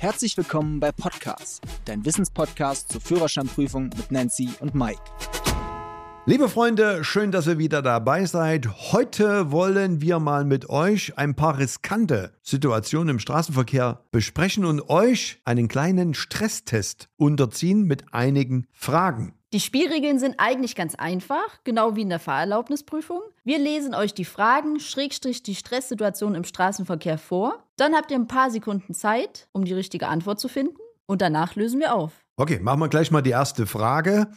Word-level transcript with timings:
Herzlich 0.00 0.36
willkommen 0.36 0.78
bei 0.78 0.92
Podcast, 0.92 1.60
dein 1.84 2.04
Wissenspodcast 2.04 2.92
zur 2.92 3.00
Führerscheinprüfung 3.00 3.90
mit 3.96 4.12
Nancy 4.12 4.48
und 4.60 4.72
Mike. 4.72 5.02
Liebe 6.24 6.48
Freunde, 6.48 7.02
schön, 7.02 7.32
dass 7.32 7.48
ihr 7.48 7.58
wieder 7.58 7.82
dabei 7.82 8.24
seid. 8.24 8.92
Heute 8.92 9.50
wollen 9.50 10.00
wir 10.00 10.20
mal 10.20 10.44
mit 10.44 10.70
euch 10.70 11.18
ein 11.18 11.34
paar 11.34 11.58
riskante 11.58 12.32
Situationen 12.42 13.16
im 13.16 13.18
Straßenverkehr 13.18 14.04
besprechen 14.12 14.64
und 14.64 14.88
euch 14.88 15.40
einen 15.44 15.66
kleinen 15.66 16.14
Stresstest 16.14 17.08
unterziehen 17.16 17.82
mit 17.82 18.14
einigen 18.14 18.68
Fragen. 18.70 19.34
Die 19.52 19.60
Spielregeln 19.60 20.20
sind 20.20 20.36
eigentlich 20.38 20.76
ganz 20.76 20.94
einfach, 20.94 21.64
genau 21.64 21.96
wie 21.96 22.02
in 22.02 22.10
der 22.10 22.20
Fahrerlaubnisprüfung. 22.20 23.22
Wir 23.42 23.58
lesen 23.58 23.96
euch 23.96 24.14
die 24.14 24.26
Fragen, 24.26 24.78
Schrägstrich 24.78 25.42
die 25.42 25.56
Stresssituation 25.56 26.36
im 26.36 26.44
Straßenverkehr 26.44 27.18
vor. 27.18 27.64
Dann 27.78 27.94
habt 27.94 28.10
ihr 28.10 28.18
ein 28.18 28.26
paar 28.26 28.50
Sekunden 28.50 28.92
Zeit, 28.92 29.48
um 29.52 29.64
die 29.64 29.72
richtige 29.72 30.08
Antwort 30.08 30.40
zu 30.40 30.48
finden. 30.48 30.76
Und 31.06 31.22
danach 31.22 31.54
lösen 31.54 31.80
wir 31.80 31.94
auf. 31.94 32.12
Okay, 32.36 32.58
machen 32.58 32.80
wir 32.80 32.88
gleich 32.88 33.10
mal 33.10 33.22
die 33.22 33.30
erste 33.30 33.66
Frage 33.66 34.30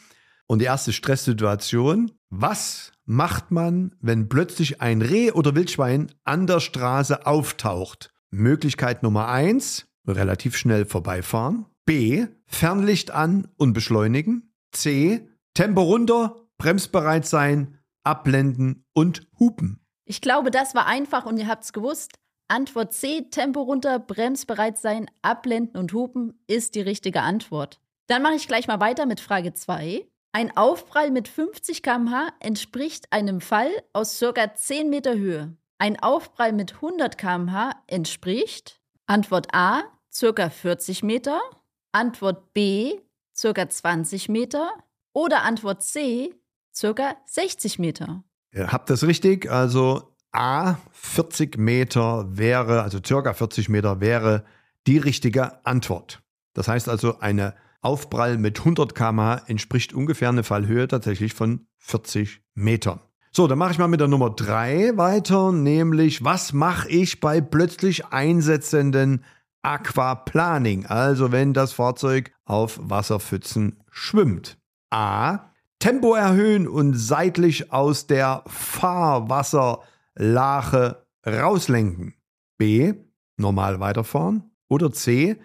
und 0.48 0.60
die 0.60 0.66
erste 0.66 0.94
Stresssituation. 0.94 2.12
Was 2.30 2.92
macht 3.06 3.50
man, 3.50 3.96
wenn 4.00 4.30
plötzlich 4.30 4.80
ein 4.80 5.02
Reh 5.02 5.32
oder 5.32 5.56
Wildschwein 5.56 6.12
an 6.24 6.46
der 6.46 6.60
Straße 6.60 7.26
auftaucht? 7.26 8.14
Möglichkeit 8.30 9.02
Nummer 9.02 9.28
eins: 9.28 9.88
relativ 10.08 10.56
schnell 10.56 10.86
vorbeifahren. 10.86 11.66
B. 11.86 12.28
Fernlicht 12.46 13.10
an 13.10 13.48
und 13.58 13.74
beschleunigen. 13.74 14.54
C. 14.72 15.28
Tempo 15.56 15.82
runter, 15.82 16.48
bremsbereit 16.60 17.26
sein, 17.26 17.80
abblenden 18.04 18.86
und 18.94 19.28
hupen. 19.40 19.80
Ich 20.06 20.22
glaube, 20.22 20.52
das 20.52 20.76
war 20.76 20.86
einfach 20.86 21.26
und 21.26 21.38
ihr 21.38 21.48
habt 21.48 21.64
es 21.64 21.74
gewusst. 21.74 22.14
Antwort 22.52 22.92
C, 22.92 23.22
Tempo 23.32 23.62
runter, 23.62 23.98
bremsbereit 23.98 24.78
sein, 24.78 25.10
abblenden 25.22 25.80
und 25.80 25.94
hupen 25.94 26.38
ist 26.48 26.76
die 26.76 26.82
richtige 26.82 27.22
Antwort. 27.22 27.80
Dann 28.08 28.22
mache 28.22 28.36
ich 28.36 28.46
gleich 28.46 28.68
mal 28.68 28.82
weiter 28.82 29.06
mit 29.06 29.22
Frage 29.22 29.54
2. 29.54 30.06
Ein 30.34 30.58
Aufprall 30.58 31.12
mit 31.12 31.30
50 31.30 31.82
km/h 31.82 32.34
entspricht 32.42 33.08
einem 33.14 33.40
Fall 33.40 33.70
aus 33.94 34.20
ca. 34.20 34.54
10 34.54 34.90
Meter 34.90 35.16
Höhe. 35.16 35.56
Ein 35.78 35.98
Aufprall 36.04 36.52
mit 36.52 36.74
100 36.74 37.18
km/h 37.18 37.72
entspricht 37.88 38.82
Antwort 39.06 39.48
A, 39.54 39.84
ca. 40.14 40.50
40 40.50 41.04
Meter, 41.04 41.40
Antwort 41.94 42.52
B, 42.54 43.00
circa 43.34 43.70
20 43.70 44.28
Meter 44.28 44.74
oder 45.14 45.44
Antwort 45.44 45.84
C, 45.84 46.36
circa 46.76 47.16
60 47.28 47.80
Meter? 47.80 48.26
Ihr 48.52 48.74
habt 48.74 48.90
das 48.90 49.06
richtig. 49.06 49.50
Also 49.50 50.11
A, 50.32 50.76
40 50.92 51.58
Meter 51.58 52.26
wäre, 52.30 52.84
also 52.84 53.00
circa 53.06 53.34
40 53.34 53.70
Meter 53.70 54.00
wäre 54.00 54.44
die 54.88 54.98
richtige 54.98 55.66
Antwort. 55.66 56.22
Das 56.54 56.68
heißt 56.68 56.90
also, 56.90 57.20
eine 57.20 57.54
Aufprall 57.82 58.38
mit 58.38 58.60
100 58.60 58.94
km 58.96 59.20
entspricht 59.48 59.94
ungefähr 59.94 60.30
eine 60.30 60.44
Fallhöhe 60.44 60.88
tatsächlich 60.88 61.34
von 61.34 61.68
40 61.80 62.42
Metern. 62.54 63.00
So, 63.32 63.48
dann 63.48 63.58
mache 63.58 63.72
ich 63.72 63.78
mal 63.78 63.88
mit 63.88 64.02
der 64.02 64.08
Nummer 64.08 64.30
3 64.30 64.98
weiter, 64.98 65.52
nämlich 65.52 66.24
was 66.24 66.54
mache 66.54 66.90
ich 66.90 67.20
bei 67.22 67.40
plötzlich 67.42 68.08
einsetzenden 68.08 69.24
Aquaplaning, 69.64 70.86
also 70.86 71.32
wenn 71.32 71.54
das 71.54 71.72
Fahrzeug 71.72 72.34
auf 72.46 72.80
Wasserpfützen 72.82 73.84
schwimmt. 73.90 74.58
A. 74.90 75.52
Tempo 75.80 76.14
erhöhen 76.14 76.68
und 76.68 76.94
seitlich 76.94 77.72
aus 77.72 78.06
der 78.06 78.44
Fahrwasserlache 80.18 81.06
rauslenken. 81.26 82.16
B. 82.58 82.94
Normal 83.38 83.80
weiterfahren. 83.80 84.52
Oder 84.70 84.92
C. 84.92 85.38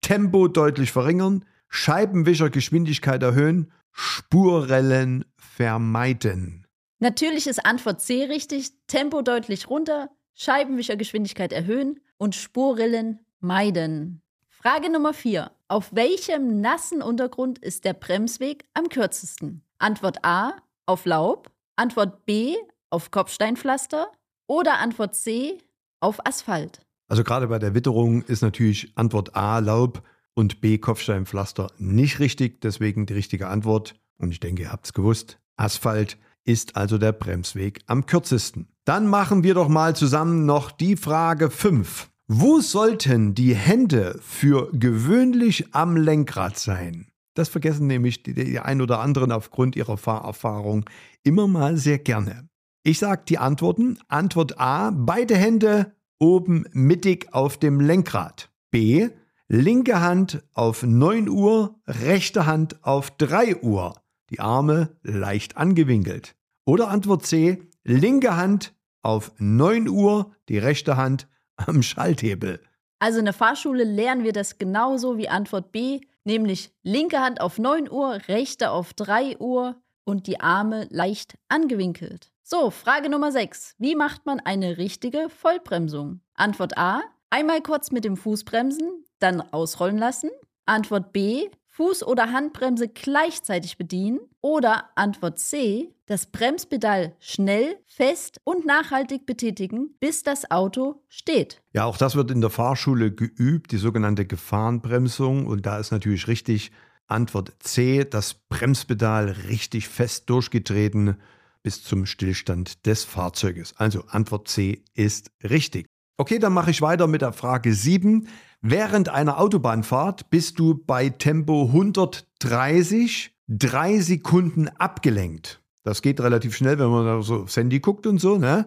Tempo 0.00 0.48
deutlich 0.48 0.92
verringern, 0.92 1.44
Scheibenwischergeschwindigkeit 1.68 3.22
erhöhen, 3.22 3.72
Spurrellen 3.92 5.24
vermeiden. 5.36 6.66
Natürlich 6.98 7.46
ist 7.46 7.64
Antwort 7.64 8.00
C 8.00 8.24
richtig. 8.24 8.72
Tempo 8.86 9.22
deutlich 9.22 9.70
runter, 9.70 10.10
Scheibenwischergeschwindigkeit 10.34 11.52
erhöhen 11.52 12.00
und 12.18 12.34
Spurrillen 12.34 13.20
meiden. 13.40 14.22
Frage 14.48 14.90
Nummer 14.90 15.14
4. 15.14 15.50
Auf 15.68 15.94
welchem 15.94 16.60
nassen 16.60 17.02
Untergrund 17.02 17.58
ist 17.58 17.84
der 17.84 17.94
Bremsweg 17.94 18.64
am 18.74 18.88
kürzesten? 18.88 19.62
Antwort 19.78 20.24
A 20.24 20.54
auf 20.86 21.06
Laub, 21.06 21.50
Antwort 21.76 22.26
B 22.26 22.56
auf 22.94 23.10
Kopfsteinpflaster 23.10 24.06
oder 24.46 24.78
Antwort 24.78 25.16
C 25.16 25.58
auf 26.00 26.24
Asphalt? 26.24 26.80
Also 27.08 27.24
gerade 27.24 27.48
bei 27.48 27.58
der 27.58 27.74
Witterung 27.74 28.22
ist 28.22 28.40
natürlich 28.40 28.92
Antwort 28.94 29.34
A 29.34 29.58
Laub 29.58 30.04
und 30.34 30.60
B 30.60 30.78
Kopfsteinpflaster 30.78 31.72
nicht 31.78 32.20
richtig, 32.20 32.60
deswegen 32.60 33.06
die 33.06 33.14
richtige 33.14 33.48
Antwort. 33.48 33.96
Und 34.16 34.30
ich 34.30 34.38
denke, 34.38 34.62
ihr 34.62 34.72
habt 34.72 34.86
es 34.86 34.92
gewusst. 34.92 35.40
Asphalt 35.56 36.18
ist 36.44 36.76
also 36.76 36.96
der 36.96 37.10
Bremsweg 37.10 37.80
am 37.86 38.06
kürzesten. 38.06 38.68
Dann 38.84 39.08
machen 39.08 39.42
wir 39.42 39.54
doch 39.54 39.68
mal 39.68 39.96
zusammen 39.96 40.46
noch 40.46 40.70
die 40.70 40.96
Frage 40.96 41.50
5. 41.50 42.10
Wo 42.28 42.60
sollten 42.60 43.34
die 43.34 43.56
Hände 43.56 44.20
für 44.22 44.70
gewöhnlich 44.72 45.74
am 45.74 45.96
Lenkrad 45.96 46.58
sein? 46.58 47.08
Das 47.34 47.48
vergessen 47.48 47.88
nämlich 47.88 48.22
die, 48.22 48.34
die 48.34 48.60
ein 48.60 48.80
oder 48.80 49.00
anderen 49.00 49.32
aufgrund 49.32 49.74
ihrer 49.74 49.96
Fahrerfahrung 49.96 50.88
immer 51.24 51.48
mal 51.48 51.76
sehr 51.76 51.98
gerne. 51.98 52.48
Ich 52.86 52.98
sage 52.98 53.22
die 53.26 53.38
Antworten. 53.38 53.98
Antwort 54.08 54.60
A, 54.60 54.90
beide 54.90 55.34
Hände 55.36 55.94
oben 56.18 56.66
mittig 56.72 57.32
auf 57.32 57.56
dem 57.56 57.80
Lenkrad. 57.80 58.50
B, 58.70 59.08
linke 59.48 60.02
Hand 60.02 60.44
auf 60.52 60.82
9 60.82 61.30
Uhr, 61.30 61.80
rechte 61.86 62.44
Hand 62.44 62.84
auf 62.84 63.10
3 63.12 63.62
Uhr. 63.62 63.94
Die 64.28 64.40
Arme 64.40 64.98
leicht 65.02 65.56
angewinkelt. 65.56 66.36
Oder 66.66 66.88
Antwort 66.88 67.24
C, 67.24 67.62
linke 67.84 68.36
Hand 68.36 68.74
auf 69.00 69.32
9 69.38 69.88
Uhr, 69.88 70.32
die 70.50 70.58
rechte 70.58 70.98
Hand 70.98 71.26
am 71.56 71.82
Schalthebel. 71.82 72.60
Also 72.98 73.18
in 73.18 73.24
der 73.24 73.32
Fahrschule 73.32 73.84
lernen 73.84 74.24
wir 74.24 74.34
das 74.34 74.58
genauso 74.58 75.16
wie 75.16 75.30
Antwort 75.30 75.72
B, 75.72 76.02
nämlich 76.24 76.70
linke 76.82 77.18
Hand 77.18 77.40
auf 77.40 77.58
9 77.58 77.90
Uhr, 77.90 78.20
rechte 78.28 78.70
auf 78.70 78.92
3 78.92 79.38
Uhr 79.38 79.82
und 80.04 80.26
die 80.26 80.40
Arme 80.40 80.86
leicht 80.90 81.36
angewinkelt. 81.48 82.30
So, 82.42 82.70
Frage 82.70 83.08
Nummer 83.08 83.32
6. 83.32 83.74
Wie 83.78 83.94
macht 83.94 84.26
man 84.26 84.40
eine 84.40 84.76
richtige 84.76 85.28
Vollbremsung? 85.30 86.20
Antwort 86.34 86.76
A. 86.76 87.02
Einmal 87.30 87.62
kurz 87.62 87.90
mit 87.90 88.04
dem 88.04 88.16
Fuß 88.16 88.44
bremsen, 88.44 89.04
dann 89.18 89.40
ausrollen 89.40 89.98
lassen. 89.98 90.30
Antwort 90.66 91.12
B. 91.12 91.48
Fuß- 91.76 92.04
oder 92.04 92.30
Handbremse 92.30 92.88
gleichzeitig 92.88 93.78
bedienen? 93.78 94.20
Oder 94.40 94.90
Antwort 94.94 95.38
C, 95.38 95.94
das 96.06 96.26
Bremspedal 96.26 97.16
schnell, 97.18 97.78
fest 97.86 98.40
und 98.44 98.66
nachhaltig 98.66 99.26
betätigen, 99.26 99.96
bis 99.98 100.22
das 100.22 100.50
Auto 100.50 101.02
steht. 101.08 101.62
Ja, 101.72 101.86
auch 101.86 101.96
das 101.96 102.14
wird 102.14 102.30
in 102.30 102.42
der 102.42 102.50
Fahrschule 102.50 103.10
geübt, 103.10 103.72
die 103.72 103.78
sogenannte 103.78 104.26
Gefahrenbremsung. 104.26 105.46
Und 105.46 105.66
da 105.66 105.78
ist 105.78 105.90
natürlich 105.90 106.28
richtig 106.28 106.70
Antwort 107.06 107.52
C, 107.60 108.04
das 108.04 108.34
Bremspedal 108.48 109.30
richtig 109.48 109.88
fest 109.88 110.30
durchgetreten 110.30 111.16
bis 111.62 111.82
zum 111.82 112.06
Stillstand 112.06 112.86
des 112.86 113.04
Fahrzeuges. 113.04 113.74
Also 113.76 114.04
Antwort 114.08 114.48
C 114.48 114.82
ist 114.94 115.30
richtig. 115.42 115.86
Okay, 116.16 116.38
dann 116.38 116.52
mache 116.52 116.70
ich 116.70 116.80
weiter 116.80 117.06
mit 117.06 117.22
der 117.22 117.32
Frage 117.32 117.74
7. 117.74 118.28
Während 118.60 119.08
einer 119.08 119.38
Autobahnfahrt 119.38 120.30
bist 120.30 120.58
du 120.58 120.74
bei 120.74 121.08
Tempo 121.08 121.64
130 121.66 123.34
drei 123.48 123.98
Sekunden 123.98 124.68
abgelenkt. 124.68 125.60
Das 125.82 126.00
geht 126.00 126.20
relativ 126.20 126.56
schnell, 126.56 126.78
wenn 126.78 126.88
man 126.88 127.22
so 127.22 127.42
aufs 127.42 127.56
Handy 127.56 127.80
guckt 127.80 128.06
und 128.06 128.18
so. 128.18 128.38
Ne? 128.38 128.66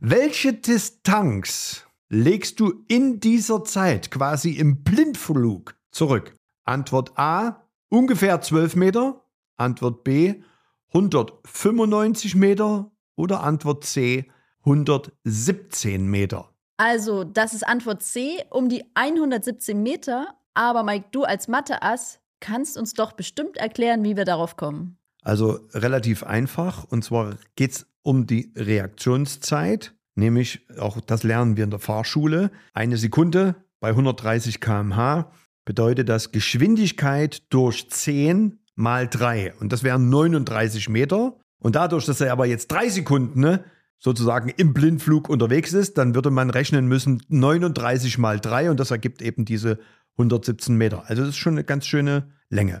Welche 0.00 0.54
Distanz 0.54 1.84
legst 2.08 2.58
du 2.58 2.84
in 2.88 3.20
dieser 3.20 3.62
Zeit 3.64 4.10
quasi 4.10 4.52
im 4.52 4.82
Blindflug 4.82 5.76
zurück? 5.92 6.36
Antwort 6.64 7.16
A, 7.16 7.67
ungefähr 7.88 8.40
12 8.40 8.76
Meter. 8.76 9.24
Antwort 9.56 10.04
B, 10.04 10.42
195 10.88 12.34
Meter. 12.34 12.90
Oder 13.16 13.42
Antwort 13.42 13.84
C, 13.84 14.30
117 14.60 16.06
Meter. 16.06 16.50
Also, 16.76 17.24
das 17.24 17.52
ist 17.52 17.66
Antwort 17.66 18.02
C, 18.02 18.44
um 18.50 18.68
die 18.68 18.84
117 18.94 19.82
Meter. 19.82 20.28
Aber 20.54 20.84
Mike, 20.84 21.06
du 21.10 21.24
als 21.24 21.48
Mathe-Ass 21.48 22.20
kannst 22.40 22.78
uns 22.78 22.92
doch 22.92 23.12
bestimmt 23.12 23.56
erklären, 23.56 24.04
wie 24.04 24.16
wir 24.16 24.24
darauf 24.24 24.56
kommen. 24.56 24.98
Also 25.22 25.58
relativ 25.72 26.22
einfach. 26.22 26.84
Und 26.84 27.04
zwar 27.04 27.36
geht 27.56 27.72
es 27.72 27.86
um 28.02 28.26
die 28.26 28.52
Reaktionszeit. 28.56 29.94
Nämlich, 30.14 30.66
auch 30.78 31.00
das 31.00 31.22
lernen 31.22 31.56
wir 31.56 31.64
in 31.64 31.70
der 31.70 31.78
Fahrschule. 31.78 32.50
Eine 32.72 32.96
Sekunde 32.96 33.56
bei 33.80 33.90
130 33.90 34.60
km/h 34.60 35.30
bedeutet 35.68 36.08
das 36.08 36.32
Geschwindigkeit 36.32 37.42
durch 37.50 37.90
10 37.90 38.58
mal 38.74 39.06
3. 39.06 39.52
Und 39.60 39.70
das 39.70 39.82
wären 39.82 40.08
39 40.08 40.88
Meter. 40.88 41.36
Und 41.58 41.76
dadurch, 41.76 42.06
dass 42.06 42.22
er 42.22 42.32
aber 42.32 42.46
jetzt 42.46 42.68
drei 42.68 42.88
Sekunden 42.88 43.40
ne, 43.40 43.64
sozusagen 43.98 44.48
im 44.56 44.72
Blindflug 44.72 45.28
unterwegs 45.28 45.74
ist, 45.74 45.98
dann 45.98 46.14
würde 46.14 46.30
man 46.30 46.48
rechnen 46.48 46.86
müssen 46.86 47.22
39 47.28 48.16
mal 48.16 48.40
3 48.40 48.70
und 48.70 48.80
das 48.80 48.92
ergibt 48.92 49.20
eben 49.20 49.44
diese 49.44 49.78
117 50.12 50.74
Meter. 50.74 51.04
Also 51.06 51.20
das 51.20 51.32
ist 51.32 51.36
schon 51.36 51.52
eine 51.52 51.64
ganz 51.64 51.86
schöne 51.86 52.32
Länge. 52.48 52.80